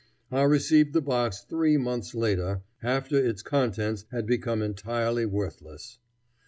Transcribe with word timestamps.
I 0.31 0.41
received 0.41 0.93
the 0.93 1.01
box 1.03 1.41
three 1.41 1.77
months 1.77 2.15
later, 2.15 2.63
after 2.81 3.23
its 3.23 3.43
contents 3.43 4.05
had 4.11 4.25
become 4.25 4.63
entirely 4.63 5.27
worthless. 5.27 5.99